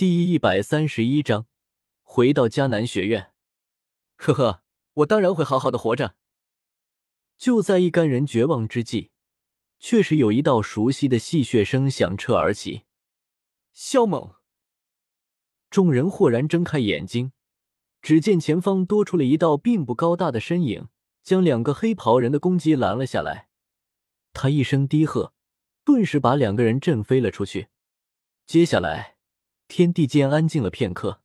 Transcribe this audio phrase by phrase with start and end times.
[0.00, 1.46] 第一百三十一章，
[2.00, 3.34] 回到迦南学院。
[4.16, 4.62] 呵呵，
[4.94, 6.14] 我当然会好好的活着。
[7.36, 9.10] 就在一干人绝望之际，
[9.78, 12.84] 确实有一道熟悉的戏谑声响彻而起。
[13.74, 14.36] 萧猛，
[15.68, 17.32] 众人豁然睁开眼睛，
[18.00, 20.88] 只见前方多出了一道并不高大的身影，
[21.22, 23.50] 将两个黑袍人的攻击拦了下来。
[24.32, 25.34] 他一声低喝，
[25.84, 27.68] 顿时把两个人震飞了出去。
[28.46, 29.09] 接下来。
[29.70, 31.22] 天地间安静了片刻，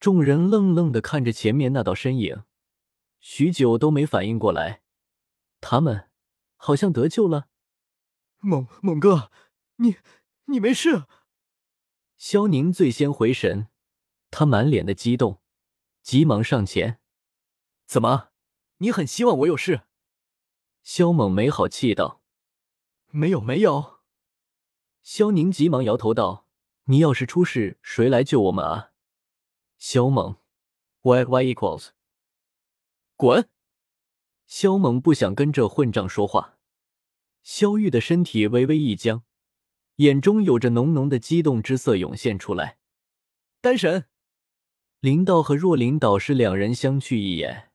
[0.00, 2.42] 众人愣愣的看着前面那道身影，
[3.20, 4.82] 许久都没反应过来。
[5.60, 6.10] 他们
[6.56, 7.48] 好像得救了。
[8.40, 9.30] 猛猛哥，
[9.76, 9.98] 你
[10.46, 11.04] 你没事？
[12.16, 13.68] 萧宁最先回神，
[14.32, 15.40] 他满脸的激动，
[16.02, 16.98] 急忙上前
[17.86, 18.30] ：“怎么？
[18.78, 19.82] 你很希望我有事？”
[20.82, 22.20] 萧猛没好气道
[23.12, 24.00] ：“没有，没有。”
[25.02, 26.43] 萧宁急忙摇头道。
[26.86, 28.90] 你要是出事，谁来救我们啊？
[29.78, 30.36] 肖猛
[31.00, 31.88] ，Y Y equals，
[33.16, 33.48] 滚！
[34.46, 36.58] 肖猛不想跟这混账说话。
[37.42, 39.22] 肖玉的身体微微一僵，
[39.96, 42.76] 眼中有着浓浓的激动之色涌现出来。
[43.62, 44.04] 丹神，
[45.00, 47.70] 林道和若琳导师两人相觑一眼，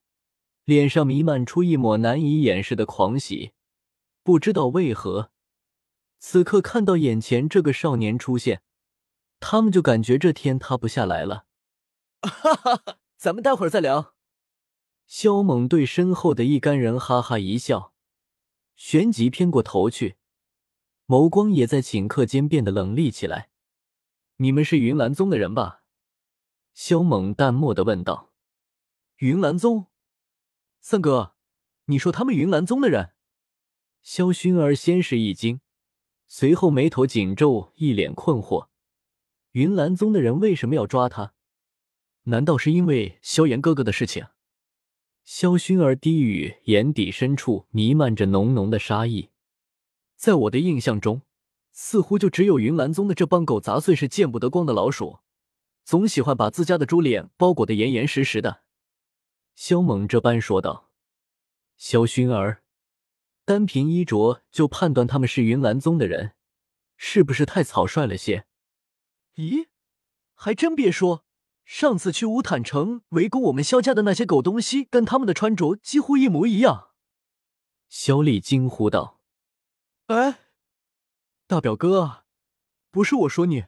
[0.66, 3.54] 脸上弥漫出一抹难以掩饰的狂喜。
[4.22, 5.32] 不知道为何，
[6.20, 8.62] 此刻看到眼前这个少年出现。
[9.40, 11.46] 他们就感觉这天塌不下来了。
[12.22, 14.14] 哈哈哈，咱们待会儿再聊。
[15.08, 17.94] 萧猛对身后的一干人哈哈一笑，
[18.76, 20.18] 旋即偏过头去，
[21.08, 23.50] 眸光也在顷刻间变得冷厉起来。
[24.38, 25.84] 你们是云岚宗的人吧？
[26.74, 28.32] 萧猛淡漠的问道。
[29.18, 29.88] 云岚宗？
[30.80, 31.36] 三哥，
[31.86, 33.14] 你说他们云岚宗的人？
[34.02, 35.60] 萧薰儿先是一惊，
[36.28, 38.70] 随后眉头紧皱，一脸困惑。
[39.52, 41.34] 云岚宗的人为什么要抓他？
[42.24, 44.28] 难道是因为萧炎哥哥的事情？
[45.24, 49.30] 萧薰儿低语，眼底深处弥漫着浓浓的杀意。
[50.16, 51.24] 在我的印象中，
[51.72, 55.20] 似乎就只有云岚宗的这帮狗杂碎是见不得光的老鼠，
[55.84, 58.62] 总喜欢把自家的猪脸包裹得严严实实的。
[59.56, 60.92] 萧猛这般说道
[61.76, 62.62] ：“萧薰儿，
[63.46, 66.34] 单凭衣着就判断他们是云岚宗的人，
[66.98, 68.46] 是不是太草率了些？”
[69.36, 69.68] 咦，
[70.34, 71.26] 还真别说，
[71.66, 76.90] 上次去乌坦城围攻我们萧家的那些狗东西，跟他们的穿着几乎一模一样。
[77.88, 79.22] 肖丽惊呼道
[80.08, 80.40] ：“哎，
[81.48, 82.26] 大表哥，
[82.92, 83.66] 不是我说你，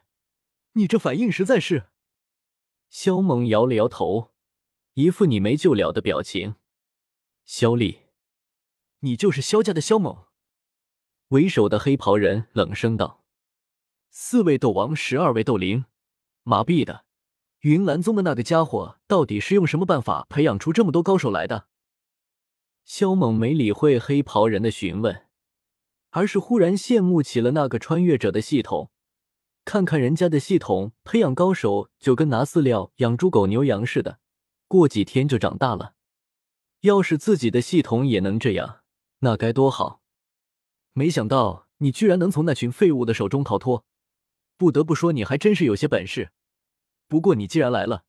[0.72, 1.90] 你这反应实在是……”
[2.90, 4.34] 肖猛摇了摇头，
[4.94, 6.56] 一副你没救了的表情。
[7.44, 8.02] 肖丽，
[9.00, 10.26] 你就是萧家的萧猛？
[11.28, 13.21] 为首的黑袍人冷声道。
[14.14, 15.86] 四位斗王，十二位斗灵，
[16.42, 17.06] 麻痹的！
[17.60, 21.66] 云岚宗的那个家伙到底是用什么办法培养出这么多高手来的？
[22.84, 25.28] 萧猛没理会黑袍人的询问，
[26.10, 28.90] 而是忽然羡慕起了那个穿越者的系统。
[29.64, 34.18] 看看人家的系统，培养高手就跟拿饲料养猪狗牛羊似的，
[34.68, 35.94] 过几天就长大了。
[36.82, 38.80] 要是自己的系统也能这样，
[39.20, 40.02] 那该多好！
[40.92, 43.86] 没想到你居然能从那群废物的手中逃脱。
[44.62, 46.30] 不得不说，你还真是有些本事。
[47.08, 48.04] 不过你既然来了，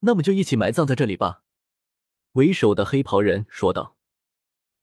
[0.00, 1.44] 那么就一起埋葬在这里吧。”
[2.32, 3.96] 为首的黑袍人说道。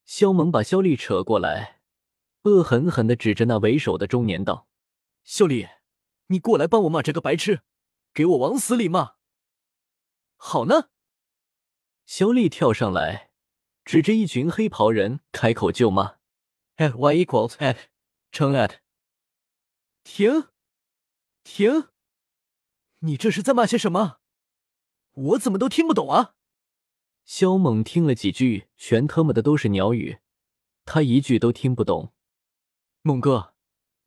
[0.03, 1.79] 萧猛把萧丽扯过来，
[2.41, 4.67] 恶狠狠的指着那为首的中年道
[5.23, 5.67] ：“肖丽，
[6.25, 7.61] 你过来帮我骂这个白痴，
[8.11, 9.17] 给我往死里骂！”
[10.38, 10.89] 好呢。
[12.07, 13.29] 萧丽跳上来，
[13.85, 16.15] 指着一群黑袍人开口就骂
[16.77, 17.77] ：“at y equals at，
[18.31, 18.77] 乘 at，
[20.03, 20.47] 停！”
[21.44, 21.90] 停！
[23.00, 24.19] 你这是在骂些什么？
[25.13, 26.35] 我怎么都听不懂啊！
[27.24, 30.19] 萧猛听了几句，全他妈的都是鸟语，
[30.85, 32.13] 他一句都听不懂。
[33.01, 33.53] 猛哥，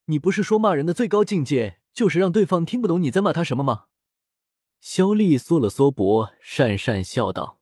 [0.06, 3.86] 你不是说骂人的最高境界就是让对方听不懂你在骂他什么吗？
[4.80, 7.60] 萧丽缩了缩脖，讪讪笑道：“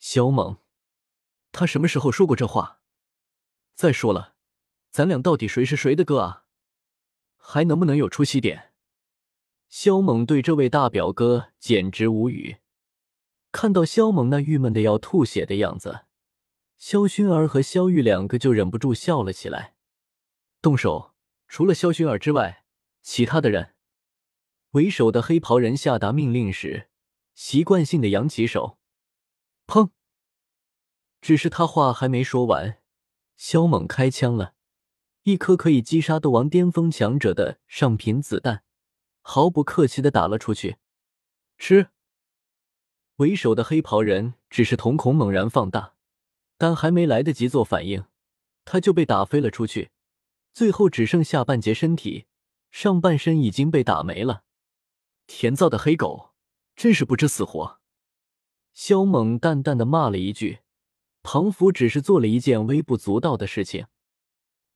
[0.00, 0.58] 萧猛，
[1.52, 2.80] 他什么时候说过这话？
[3.74, 4.34] 再说了，
[4.90, 6.46] 咱俩到底谁是谁的哥啊？
[7.36, 8.68] 还能不能有出息点？”
[9.70, 12.56] 萧猛对这位大表哥简直无语。
[13.52, 16.06] 看到萧猛那郁闷的要吐血的样子，
[16.76, 19.76] 萧薰儿和萧玉两个就忍不住笑了起来。
[20.60, 21.14] 动手！
[21.46, 22.64] 除了萧薰儿之外，
[23.00, 23.74] 其他的人。
[24.72, 26.88] 为首的黑袍人下达命令时，
[27.34, 28.78] 习惯性的扬起手。
[29.68, 29.90] 砰！
[31.20, 32.78] 只是他话还没说完，
[33.36, 34.54] 萧猛开枪了，
[35.22, 38.64] 一颗可以击杀斗王巅峰强者的上品子弹。
[39.32, 40.78] 毫不客气的打了出去。
[41.56, 41.90] 吃！
[43.18, 45.94] 为首的黑袍人只是瞳孔猛然放大，
[46.58, 48.06] 但还没来得及做反应，
[48.64, 49.92] 他就被打飞了出去，
[50.52, 52.26] 最后只剩下半截身体，
[52.72, 54.42] 上半身已经被打没了。
[55.28, 56.30] 甜造的黑狗，
[56.74, 57.78] 真是不知死活！
[58.72, 60.58] 萧猛淡淡的骂了一句，
[61.22, 63.86] 庞福只是做了一件微不足道的事情。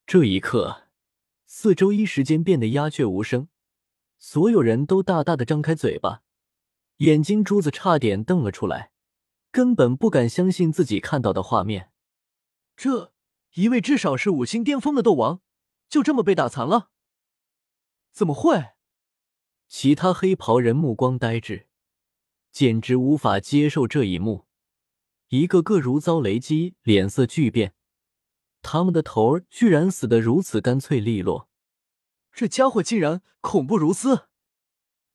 [0.07, 0.85] 这一刻，
[1.45, 3.49] 四周一时间变得鸦雀无声，
[4.19, 6.22] 所有人都大大的张开嘴巴。
[6.99, 8.93] 眼睛珠子差点瞪了出来，
[9.50, 11.90] 根本不敢相信自己看到的画面。
[12.76, 13.12] 这
[13.55, 15.40] 一位至少是五星巅峰的斗王，
[15.88, 16.90] 就这么被打残了？
[18.12, 18.75] 怎么会？
[19.66, 21.66] 其他黑袍人目光呆滞，
[22.52, 24.46] 简直无法接受这一幕，
[25.28, 27.75] 一个个如遭雷击，脸色巨变。
[28.62, 31.49] 他们的头儿居然死得如此干脆利落，
[32.35, 34.27] 这家伙竟然恐怖如斯！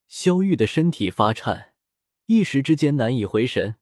[0.07, 1.73] 萧玉的身体发颤。
[2.27, 3.75] 一时之间难以回神，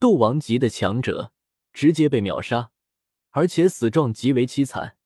[0.00, 1.32] 斗王级的强者
[1.72, 2.72] 直接被秒杀，
[3.30, 4.96] 而且死状极为凄惨。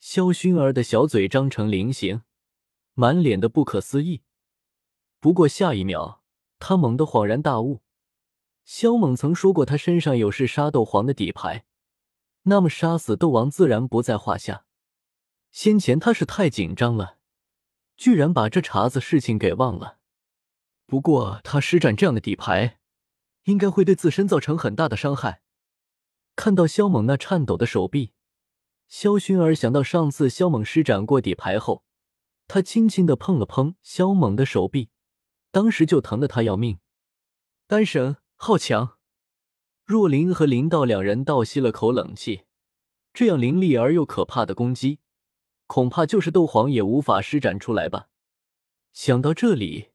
[0.00, 2.22] 萧薰儿的小嘴张成菱形，
[2.94, 4.22] 满脸的不可思议。
[5.20, 6.22] 不过下一秒，
[6.58, 7.82] 他猛地恍然大悟：
[8.64, 11.64] 萧猛曾说过他身上有是杀斗皇的底牌，
[12.42, 14.66] 那么杀死斗王自然不在话下。
[15.54, 17.18] 先前他是太紧张了，
[17.96, 19.98] 居然把这茬子事情给忘了。
[20.84, 22.80] 不过，他施展这样的底牌，
[23.44, 25.42] 应该会对自身造成很大的伤害。
[26.34, 28.14] 看到萧猛那颤抖的手臂，
[28.88, 31.84] 萧薰儿想到上次萧猛施展过底牌后，
[32.48, 34.90] 他轻轻的碰了碰萧猛的手臂，
[35.52, 36.80] 当时就疼得他要命。
[37.68, 38.98] 丹神好强！
[39.84, 42.42] 若琳和林道两人倒吸了口冷气，
[43.12, 44.98] 这样凌厉而又可怕的攻击，
[45.66, 48.08] 恐怕就是斗皇也无法施展出来吧。
[48.92, 49.90] 想到这里。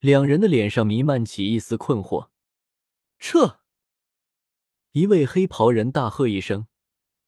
[0.00, 2.28] 两人的脸上弥漫起一丝困惑。
[3.18, 3.60] 撤！
[4.92, 6.66] 一位黑袍人大喝一声，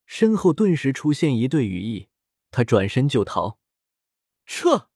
[0.04, 2.08] 身后顿时出现一对羽翼，
[2.50, 3.58] 他转身就逃。
[4.44, 4.90] 撤！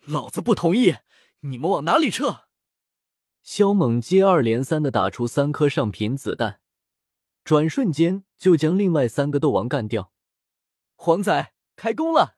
[0.00, 0.96] 老子不同意！
[1.40, 2.48] 你们往哪里撤？
[3.42, 6.60] 萧猛接二连三的打出三颗上品子弹，
[7.44, 10.12] 转瞬间就将另外三个斗王干掉。
[10.96, 12.36] 皇仔开工了！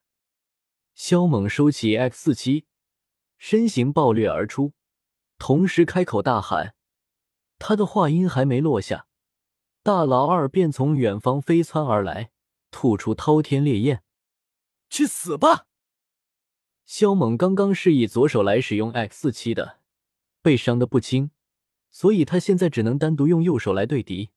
[0.94, 2.66] 萧猛收起 X 四七。
[3.38, 4.72] 身形暴掠而出，
[5.36, 6.76] 同时开口大喊。
[7.58, 9.08] 他的话音还没落下，
[9.82, 12.30] 大老二便从远方飞窜而来，
[12.70, 14.04] 吐出滔天烈焰。
[14.88, 15.66] 去死吧！
[16.86, 19.80] 萧猛刚刚是以左手来使用 X 四七的，
[20.40, 21.32] 被伤的不轻，
[21.90, 24.30] 所以他现在只能单独用右手来对敌。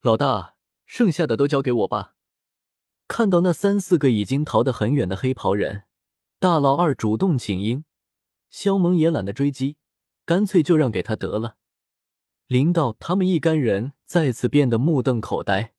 [0.00, 2.15] 老大，剩下的都交给我吧。
[3.08, 5.84] 看到那三四个已经逃得很远的黑袍人，
[6.38, 7.84] 大老二主动请缨。
[8.50, 9.76] 萧猛也懒得追击，
[10.24, 11.56] 干脆就让给他得了。
[12.46, 15.74] 林道他们一干人再次变得目瞪口呆，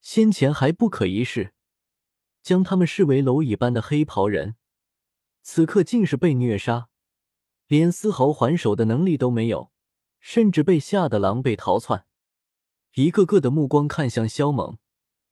[0.00, 1.54] 先前还不可一世，
[2.42, 4.56] 将他们视为蝼蚁般的黑袍人，
[5.42, 6.88] 此刻竟是被虐杀，
[7.66, 9.70] 连丝毫还手的能力都没有，
[10.18, 12.06] 甚至被吓得狼狈逃窜。
[12.94, 14.78] 一个个的目光看向萧猛，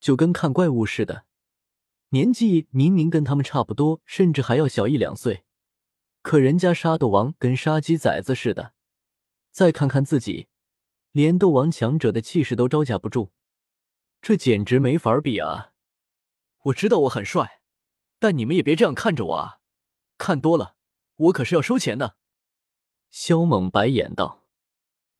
[0.06, 1.24] 就跟看怪物似的，
[2.10, 5.44] 年纪明明跟他们差不多，甚至还要小一两岁。
[6.22, 8.72] 可人家杀斗王跟杀鸡崽子似的，
[9.50, 10.46] 再看看自己，
[11.10, 13.32] 连斗王强者的气势都招架不住，
[14.22, 15.72] 这简直没法比啊！
[16.66, 17.60] 我知道我很帅，
[18.20, 19.58] 但你们也别这样看着我啊！
[20.16, 20.76] 看多了，
[21.16, 22.14] 我可是要收钱的。
[23.10, 24.44] 萧猛白眼道。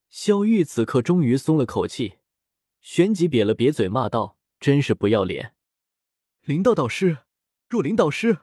[0.08, 2.18] 萧玉此刻终于松了口气，
[2.80, 5.54] 旋即瘪了瘪嘴，骂道：“真是不要脸！”
[6.42, 7.18] 林道导师，
[7.68, 8.38] 若琳导师。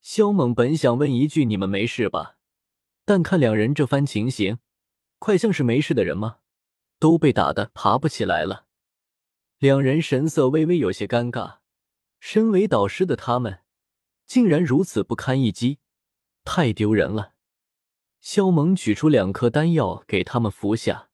[0.00, 2.36] 萧猛本想问一句“你们没事吧”，
[3.04, 4.58] 但看两人这番情形，
[5.18, 6.38] 快像是没事的人吗？
[6.98, 8.66] 都被打的爬不起来了。
[9.58, 11.58] 两人神色微微有些尴尬。
[12.20, 13.60] 身为导师的他们，
[14.26, 15.78] 竟然如此不堪一击，
[16.44, 17.34] 太丢人了。
[18.20, 21.10] 萧猛取出两颗丹药给他们服下，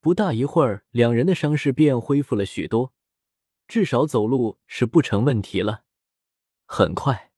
[0.00, 2.93] 不大一会儿，两人的伤势便恢复了许多，
[3.66, 5.84] 至少走路是不成问题了。
[6.66, 7.32] 很快。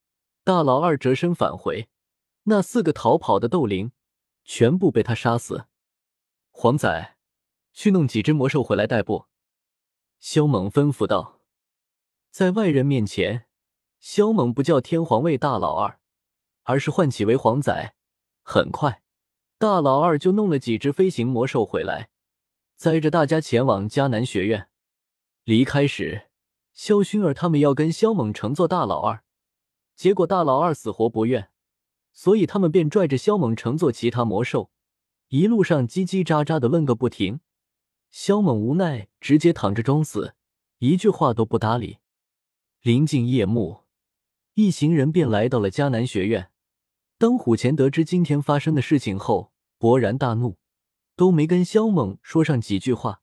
[0.44, 1.88] 大老二折身返回，
[2.44, 3.90] 那四个逃跑的斗灵
[4.44, 5.66] 全部被他杀死。
[6.52, 7.16] 黄仔，
[7.72, 9.26] 去弄几只魔兽回来带部。
[10.20, 11.40] 萧猛吩咐道。
[12.30, 13.48] 在外人面前，
[13.98, 15.98] 萧猛不叫天皇为大老二，
[16.62, 17.96] 而是唤起为黄仔。
[18.44, 19.02] 很快，
[19.58, 22.10] 大老二就弄了几只飞行魔兽回来，
[22.76, 24.68] 载着大家前往迦南学院。
[25.46, 26.22] 离开时，
[26.72, 29.22] 萧薰儿他们要跟萧猛乘坐大老二。
[29.94, 31.50] 结果大老二死活不愿，
[32.12, 34.72] 所以他们便拽着萧猛乘坐其他魔兽，
[35.28, 37.38] 一路上叽叽喳喳的问个不停。
[38.10, 40.34] 萧猛无奈，直接躺着装死，
[40.78, 41.98] 一句话都不搭理。
[42.82, 43.84] 临近夜幕，
[44.54, 46.50] 一行人便来到了迦南学院。
[47.18, 50.58] 当虎钳得知今天发生的事情后，勃然大怒，
[51.14, 53.22] 都没跟萧猛说上几句话，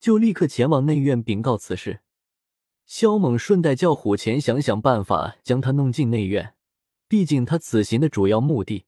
[0.00, 2.00] 就立刻前往内院禀告此事。
[2.86, 6.54] 萧猛顺带叫虎钳想想办法将他弄进内院，
[7.06, 8.86] 毕竟他此行的主要目的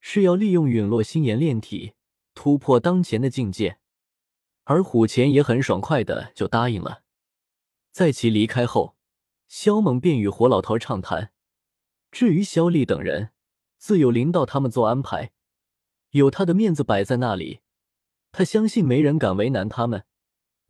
[0.00, 1.92] 是要利用陨落星岩炼体
[2.34, 3.78] 突破当前的境界，
[4.64, 7.02] 而虎钳也很爽快的就答应了。
[7.92, 8.96] 在其离开后，
[9.46, 11.30] 萧猛便与火老头畅谈，
[12.10, 13.30] 至于萧丽等人，
[13.78, 15.30] 自有领导他们做安排，
[16.10, 17.60] 有他的面子摆在那里，
[18.32, 20.04] 他相信没人敢为难他们。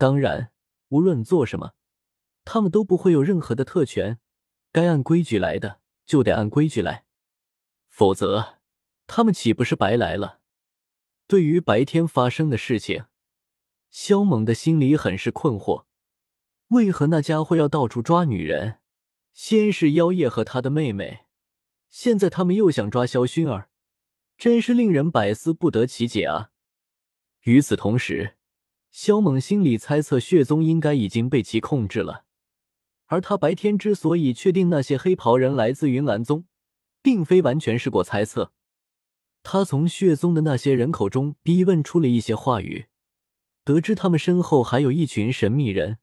[0.02, 0.50] 当然，
[0.88, 1.75] 无论做什么。
[2.44, 4.18] 他们都不会有任何的特权，
[4.73, 7.04] 该按规矩来的就得按规矩来，
[7.88, 8.59] 否则
[9.06, 10.40] 他们岂不是白来了？
[11.28, 13.04] 对于白天发生的事情，
[13.90, 15.85] 萧猛的心里很是困惑。
[16.71, 18.80] 为何那家伙要到处抓女人？
[19.32, 21.26] 先是妖夜和他的妹妹，
[21.88, 23.71] 现在他们又想抓萧薰儿，
[24.37, 26.50] 真是令人百思不得其解啊！
[27.42, 28.37] 与此同时，
[28.92, 32.25] 萧猛心里猜测血宗应该已经被其控制了。
[33.06, 36.44] 而他白天之所以确定那些黑袍人来自云岚宗，
[37.02, 38.52] 并非完全是过猜测。
[39.42, 42.87] 他从血宗的那些人口中逼问出了一些话语，
[43.64, 45.99] 得知他们身后还有一群神秘人，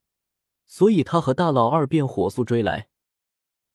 [0.66, 2.88] 所以他和大老二便火速追来。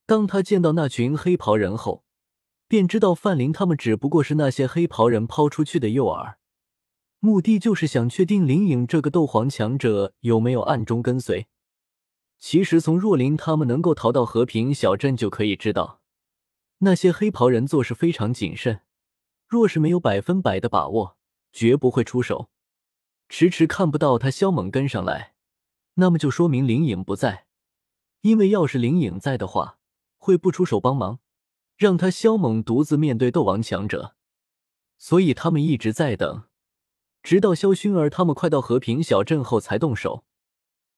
[0.06, 2.04] 当他见到那群黑袍人后，
[2.68, 6.36] 便知道范林他们只不过是那些黑袍人抛出去的诱饵，
[7.26, 11.48] 目的就是想确定林颖这个斗皇强者有没有暗中跟随。
[12.38, 16.02] 其实从若琳他们能够逃到和平小镇就可以知道，
[16.78, 18.82] 那些黑袍人做事非常谨慎，
[19.48, 21.18] 若是没有百分百的把握，
[21.52, 22.52] 绝不会出手。
[23.28, 25.34] 迟迟看不到他萧猛跟上来，
[25.96, 27.48] 那么就说明灵影不在。
[28.22, 29.80] 因为要是灵影在的话，
[30.20, 31.18] 会不出手帮忙，
[31.76, 34.16] 让他萧猛独自面对斗王强者。
[35.00, 36.44] 所以他们一直在等，
[37.26, 40.24] 直到萧薰儿他们快到和平小镇后才动手。